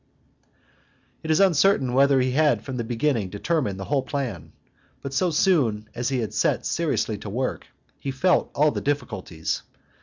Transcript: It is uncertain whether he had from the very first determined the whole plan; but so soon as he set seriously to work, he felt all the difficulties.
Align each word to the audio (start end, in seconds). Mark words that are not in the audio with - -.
It 1.21 1.29
is 1.29 1.39
uncertain 1.39 1.93
whether 1.93 2.19
he 2.19 2.31
had 2.31 2.65
from 2.65 2.75
the 2.77 2.83
very 2.83 2.97
first 3.13 3.29
determined 3.29 3.79
the 3.79 3.83
whole 3.85 4.01
plan; 4.01 4.51
but 5.03 5.13
so 5.13 5.29
soon 5.29 5.89
as 5.93 6.09
he 6.09 6.27
set 6.31 6.65
seriously 6.65 7.19
to 7.19 7.29
work, 7.29 7.67
he 7.99 8.09
felt 8.09 8.49
all 8.55 8.71
the 8.71 8.81
difficulties. 8.81 9.61